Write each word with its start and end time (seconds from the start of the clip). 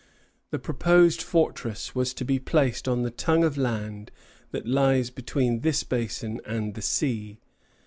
The 0.49 0.57
proposed 0.57 1.21
fortress 1.21 1.93
was 1.93 2.11
to 2.15 2.25
be 2.25 2.39
placed 2.39 2.87
on 2.87 3.03
the 3.03 3.11
tongue 3.11 3.43
of 3.43 3.55
land 3.55 4.09
that 4.49 4.65
lies 4.65 5.11
between 5.11 5.59
this 5.59 5.83
basin 5.83 6.41
and 6.43 6.73
the 6.73 6.81
sea. 6.81 7.39